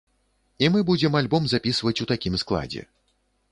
І 0.65 0.69
мы 0.75 0.79
будзем 0.89 1.17
альбом 1.19 1.43
запісваць 1.53 1.95
у 2.07 2.09
такім 2.15 2.33
складзе. 2.45 2.81